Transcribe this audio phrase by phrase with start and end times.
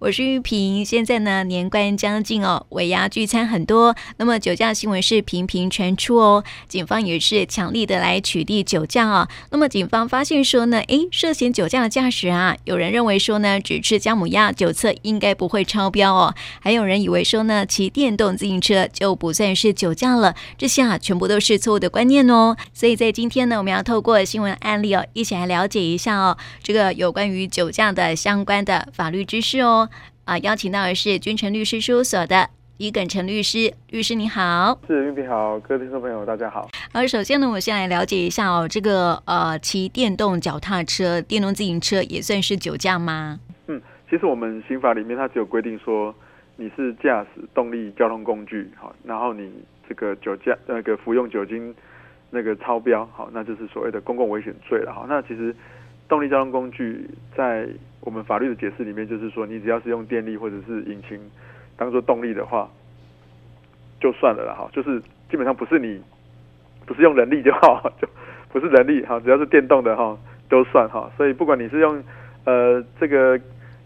[0.00, 0.82] 我是玉萍。
[0.82, 6.42] 现在呢，年关将近哦，尾牙聚餐很多，那么酒驾新闻是频频传出哦。
[6.66, 9.28] 警方也是强力的来取缔酒驾哦。
[9.50, 22.56] 那么警方发现说呢，诶，涉嫌酒驾的驾驶啊，有人认为说呢，只吃姜母鸭酒测应该不会超标哦，还有人以为说呢，骑电动自行车就不算是酒驾了，这些啊，全部都是错误的观念哦。
[22.72, 29.89] 所以在今天呢，我们要透过新闻案例哦，一起来了解一下哦，这个有关于酒驾的相关的法律知识哦。
[30.30, 32.48] 啊，邀请到的是君臣律师事务所的
[32.78, 34.78] 李耿成律师，律师你好。
[34.86, 36.70] 是，玉平好，各位听众朋友大家好。
[36.92, 43.40] 好，首先呢，我们先来了解一下哦，这个呃，骑电动脚踏车、电动自行车也算是酒驾吗？
[43.66, 46.14] 嗯，其实我们刑法里面它只有规定说
[46.54, 49.50] 你是驾驶动力交通工具，好，然后你
[49.88, 51.74] 这个酒驾那个服用酒精
[52.30, 55.52] 那个超标，好，那就是所谓的公共危险罪了，好，那其实。
[56.08, 57.68] 动力交通工具在
[58.00, 61.18] 我们法律的解释里面，就是说，你只要是用电力或者是引擎
[61.76, 62.68] 当做动力的话，
[64.00, 66.02] 就算了了哈，就是基本上不是你
[66.86, 68.08] 不是用人力就好， 就
[68.50, 71.10] 不是人力哈，只要是电动的哈都算哈。
[71.16, 72.02] 所以不管你是用
[72.44, 73.38] 呃这个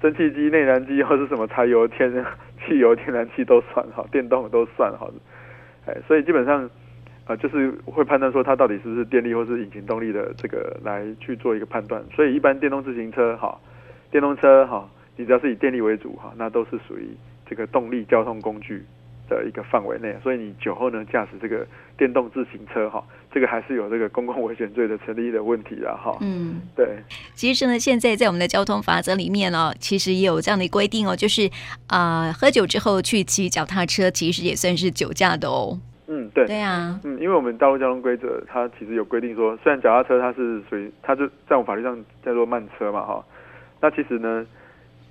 [0.00, 2.12] 蒸汽机、内燃机 或是什么柴油、天
[2.66, 5.08] 汽油、天然气都算哈，电动的都算哈。
[5.86, 6.68] 哎，所以基本上。
[7.26, 13.56] 啊，就是会判断说它到底是不是电力或是引擎动力的这个来去做一个判断，所以一般电动自行车哈，
[14.10, 17.08] 电动车哈，你只要是以电力为主哈，那都是属于
[17.48, 18.84] 这个动力交通工具
[19.28, 26.16] 的一个范围内，所以你酒后呢驾驶这个电动自行车哈，这个还是有这个公共危险罪的成立的问题的哈。
[26.20, 26.86] 嗯，对。
[27.34, 31.48] 其实呢，现在在我们的交通法则里面哦，其实也有这样的规定哦，就是
[31.86, 35.78] 啊、呃，喝酒之后去骑脚踏车，其实也算是酒驾的哦。
[36.12, 43.24] 嗯，对，对啊，嗯，因为我们道路交通规则，它其实有规定说，虽然脚踏车它是属于，它就在我们法律上叫做慢车嘛，哈，
[43.80, 44.46] 那其实呢，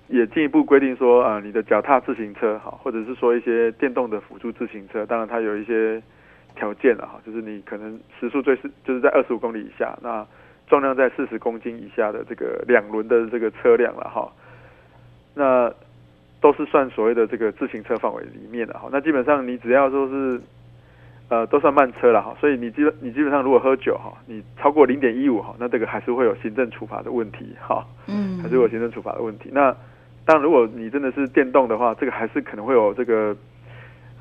[0.08, 6.02] 也进一步规定说，啊、你的脚踏自行车，哈，或者是说一些电动的辅助自行车，当然它有一些
[6.56, 10.26] 条件了，哈，就是你可能时速最是就是在二十五公里以下，那
[10.68, 14.32] 重量在四十公斤以下的这个两轮的这个车辆了，哈，
[15.34, 15.74] 那
[16.40, 20.42] 都是算所谓的这个自行车范围里面的，哈，那基本上你只要说是。
[21.32, 29.50] 呃，都算慢车了哈，所以你基本你基本上如果喝酒哈，你超过零点一五哈，那这个还是会有行政处罚的问题哈，嗯，还是会有行政处罚的问题。
[29.52, 29.76] 那
[30.26, 33.36] 但，如果你真的是电动的话，这个还是可能会有这个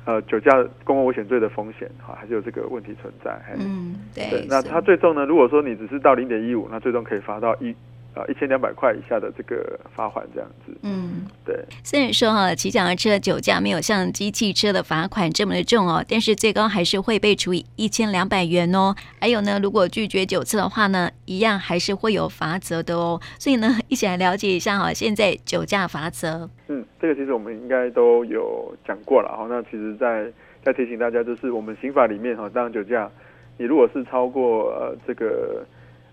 [0.05, 0.51] 呃酒驾
[0.83, 3.39] 公共危险罪的风险哈，还是有这个问题存在。
[3.59, 4.29] 嗯，对。
[4.29, 7.75] 对，那它最重呢，如果说你只是到零点一五，那最终可以罚到一。
[8.15, 11.55] 啊，一千两百块以下的这个罚款这样子，嗯，对。
[11.83, 18.95] 虽然说哈，骑脚踏车酒驾没有像机器车的罚款这么的重哦，但是最高还是会被处以一千两百元哦。
[19.21, 23.21] 还有呢，如果拒绝酒测的话呢，一样还是会有罚则的哦。
[23.37, 26.49] 所以呢， 一起来了解一下哈，现在酒驾罚则。
[26.67, 29.45] 嗯，这个其实我们应该都有讲过了哈。
[29.47, 30.23] 那其实在，
[30.65, 33.09] 在在提醒大家，就是我们刑法里面哈，当然酒驾，
[33.57, 35.63] 你如果是超过呃这个。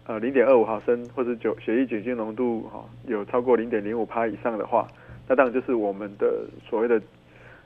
[0.08, 4.86] 呃，零点二五毫升或者酒血液酒精浓度哈、哦，有超过零点零五帕以上的话，
[5.26, 7.02] 那当然就是我们的所谓的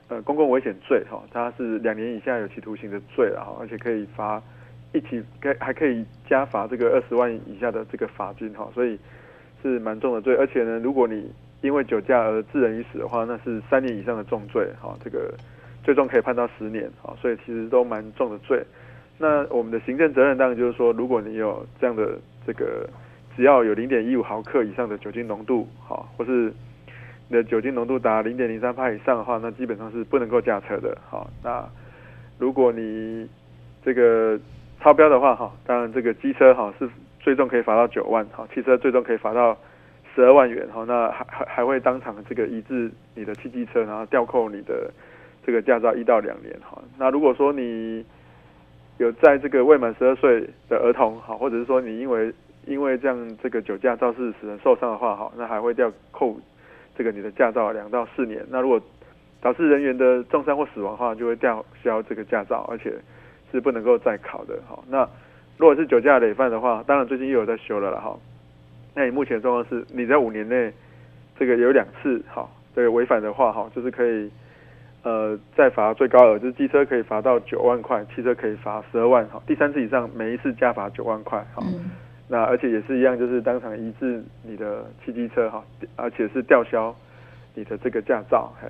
[0.07, 4.41] 呃公共危险罪哈、哦，它是两年以下有期徒刑的罪了哈，而且可以罚
[4.91, 8.97] 一起，可还可以加罚这个二十万以下的这个罚金哈、哦，所以
[9.61, 10.35] 是蛮重的罪。
[10.35, 11.31] 而且呢，如果你
[11.61, 15.31] 因为酒驾而致人于死的话，那是三年以上的重罪哈、哦，这个
[15.83, 18.65] 最终可以判到十年哈、哦，所以其实都蛮重的罪。
[19.19, 22.89] 那我们的行政责任当然就是说，如果你有这样的这个，
[23.35, 26.53] 只要有零点一五毫克以上的酒精浓度，好，或是
[27.27, 31.29] 你的酒精浓度达零点零三帕以上的话，那基本上是不能够驾车的，好。
[31.43, 31.63] 那
[32.37, 33.29] 如果你
[33.85, 34.39] 这个
[34.79, 39.57] 超标的话，哈，当然这个机车哈是最终可以罚到九万，哈，汽车最终可以罚到
[40.15, 44.91] 十二万元，哈，那还还还会当场这个移置你的汽机车，然后吊扣你的
[45.45, 46.81] 这个驾照一到两年，哈。
[46.97, 48.03] 那如果说你
[48.97, 52.31] 有在这个未满十二岁的儿童，好，或者是说你因为
[52.67, 56.39] 因为这样这个酒驾肇事使人受伤的话，好，那还会吊扣
[56.95, 58.45] 这个你的驾照两到四年。
[58.49, 58.79] 那如果
[59.41, 62.93] 导致人员的重伤或死亡的话，就会吊销这个驾照，而且
[63.51, 64.59] 是不能够再考的。
[64.67, 64.99] 好，那
[65.57, 68.15] 如果是酒驾累犯的话，当然最近又有在修了了哈。
[68.93, 70.71] 那你目前状况是你在五年内
[71.39, 74.29] 这个有两次好这个违反的话，哈，就是可以。
[75.03, 79.25] 呃，再罚最高额就是机车可以罚到九万块，汽车可以罚十二万。
[79.29, 81.43] 哈，第三次以上每一次加罚九万块。
[81.53, 81.89] 好，嗯、
[82.27, 85.63] 那而且也是一样，就是当场移至你的汽机车哈，
[85.95, 86.95] 而且是吊销
[87.55, 88.53] 你的这个驾照。
[88.61, 88.67] 嘿，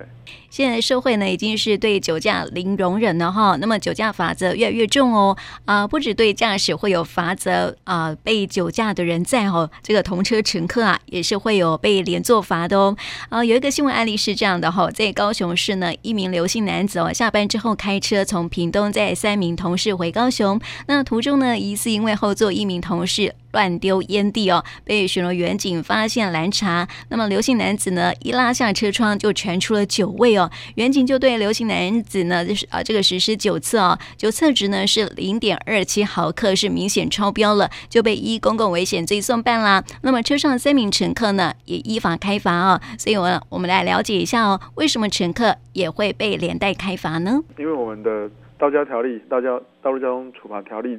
[0.52, 5.34] 现在社会呢已经是对酒驾零容忍了哈，那么酒驾罚则越来越重哦
[5.64, 12.94] 啊，不止对驾驶会有罚则啊，被酒驾的人在哦，这个同车乘客啊也是会有被连坐罚的哦
[13.30, 23.34] 啊，有一个新闻案例是这样的哈，在高雄市呢，一名刘姓男子哦下班之后开车从屏东载三名同事回高雄，那途中呢疑似因为后座一名同事。
[23.52, 26.88] 乱丢烟蒂哦，被巡逻员警发现拦查。
[27.08, 30.50] 那么刘姓男子呢，一拉下车窗就传出了酒味哦。
[30.74, 39.84] 员警就对刘姓男子呢，就是啊这个实施酒测哦，酒测值呢是零点二七毫克，是明显超标了，就被依公共危险罪送办啦。
[40.02, 42.80] 那么车上三名乘客呢，也依法开罚哦。
[42.98, 47.40] 所以我我们来了解一下哦，为什么乘客也会被连带开罚呢？
[47.58, 50.98] 因为我们的道交条例、道交道路交通处罚条例。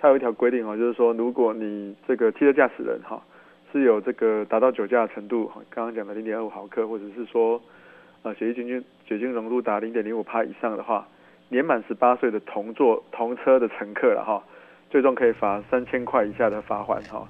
[0.00, 3.22] 它有一条规定哦，就是说，如果你这个汽车驾驶人哈
[3.70, 7.60] 是有这个达到酒驾的程度，刚刚讲的零点二五毫克，或者是说
[8.22, 11.06] 呃血液酒精酒精浓度达零点零五帕以上的话，
[11.50, 14.42] 年满十八岁的同坐同车的乘客了哈，
[14.88, 17.28] 最终可以罚三千块以下的罚款哈，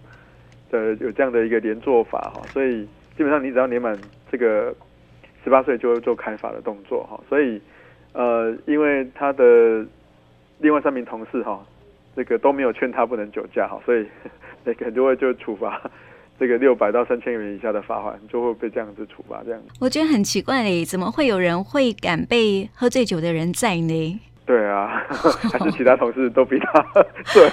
[0.70, 2.84] 的有这样的一个连坐法哈，所以
[3.16, 3.98] 基本上你只要年满
[4.30, 4.72] 这个
[5.42, 7.60] 十八岁就会做开罚的动作哈，所以
[8.12, 9.84] 呃因为他的
[10.60, 11.60] 另外三名同事哈。
[12.16, 14.06] 这个都没有劝他不能酒驾哈，所以
[14.64, 15.80] 那个就会就处罚
[16.38, 19.60] 这个六百到三千元以下的罚款，就会被这样子处罚这样。
[19.78, 24.20] 我觉得很奇怪嘞，怎么会有人会敢被喝醉酒的人在呢？
[24.50, 25.00] 对啊，
[25.52, 26.84] 还是其他同事都比他
[27.32, 27.48] 对，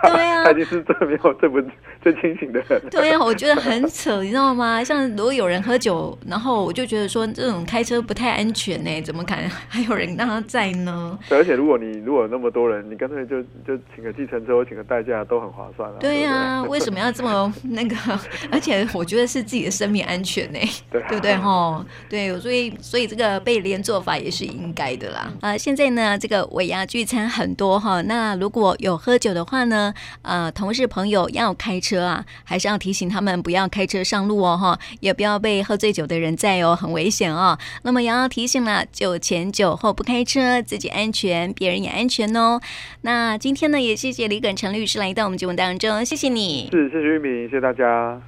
[0.00, 1.60] 对啊，他已经是最没有最不
[2.02, 2.80] 最清醒的人。
[2.90, 4.82] 对啊，我觉得很扯，你知道吗？
[4.82, 11.18] 像如果有人喝酒，然后我就觉得说这种开车不太安全呢，怎么可能 还有人让他载呢？
[11.28, 15.96] 对，而且如果你如果有那么多人，你干脆就就请个计程车或请个代驾都很划算啊。
[16.00, 17.94] 对啊，为什么要这么那个？
[18.50, 20.58] 而且我觉得是自己的生命安全呢，
[20.90, 21.36] 对不对？
[21.36, 25.30] 哈，对，所以所以这个被连坐法也是应该的啦。
[25.42, 26.29] 啊，现在呢这。
[26.30, 29.92] 个尾牙聚餐很多哈，那如果有喝酒的话呢，
[30.22, 37.58] 呃，同事朋友要开车啊，还是要提醒他们不要开车上路哦哈，也不要被喝醉酒的人载哦，很危险哦。
[37.82, 42.60] 那么也要提醒了，酒前酒后不开车，自己安全，别人也安全哦。
[43.02, 46.68] 那今天呢，也谢谢李耿成律师来到我们节目当中，谢谢你。
[46.70, 48.18] 是，谢谢玉敏，谢谢大家。